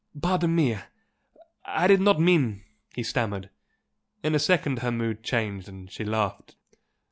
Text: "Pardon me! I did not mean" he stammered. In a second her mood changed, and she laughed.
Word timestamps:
"Pardon 0.19 0.55
me! 0.55 0.79
I 1.63 1.85
did 1.85 2.01
not 2.01 2.19
mean" 2.19 2.63
he 2.95 3.03
stammered. 3.03 3.51
In 4.23 4.33
a 4.33 4.39
second 4.39 4.79
her 4.79 4.91
mood 4.91 5.21
changed, 5.21 5.69
and 5.69 5.91
she 5.91 6.03
laughed. 6.03 6.55